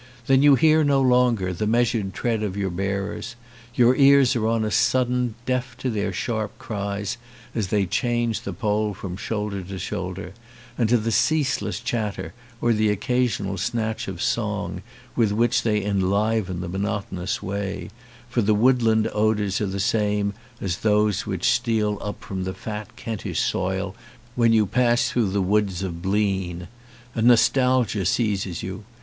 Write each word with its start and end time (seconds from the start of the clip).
Then 0.25 0.41
you 0.41 0.55
hear 0.55 0.83
no 0.83 0.99
longer 0.99 1.53
the 1.53 1.67
meas 1.67 1.89
ured 1.91 2.11
tread 2.13 2.41
of 2.41 2.57
your 2.57 2.71
bearers, 2.71 3.35
your 3.75 3.95
ears 3.95 4.35
are 4.35 4.47
on 4.47 4.65
a 4.65 4.71
sudden 4.71 5.35
deaf 5.45 5.77
to 5.77 5.91
their 5.91 6.11
sharp 6.11 6.57
cries 6.57 7.17
as 7.53 7.67
they 7.67 7.85
change 7.85 8.41
the 8.41 8.51
pole 8.51 8.95
from 8.95 9.15
shoulder 9.15 9.61
to 9.61 9.77
shoulder, 9.77 10.33
and 10.75 10.89
to 10.89 10.97
the 10.97 11.11
ceaseless 11.11 11.79
chatter 11.79 12.33
or 12.59 12.73
the 12.73 12.89
occasional 12.89 13.59
snatch 13.59 14.07
of 14.07 14.23
song 14.23 14.81
with 15.15 15.31
which 15.31 15.61
they 15.61 15.85
enliven 15.85 16.61
the 16.61 16.67
monotonous 16.67 17.43
way, 17.43 17.91
for 18.27 18.41
the 18.41 18.55
woodland 18.55 19.07
odours 19.13 19.61
are 19.61 19.67
the 19.67 19.79
same 19.79 20.33
as 20.59 20.77
those 20.77 21.27
which 21.27 21.47
steal 21.53 21.99
up 22.01 22.23
from 22.23 22.43
the 22.43 22.55
fat 22.55 22.95
Kentish 22.95 23.39
soil 23.39 23.95
when 24.35 24.51
you 24.51 24.65
pass 24.65 25.15
171 25.15 25.43
ON 25.43 25.45
A 25.45 25.69
CHINESE 25.69 25.77
SCREEN 25.77 25.87
through 25.93 25.93
the 25.93 25.93
woods 25.93 25.95
of 25.95 26.01
Bleane; 26.01 26.67
and 27.13 27.27
nostalgia 27.27 28.03
seizes 28.07 28.63
you. 28.63 28.83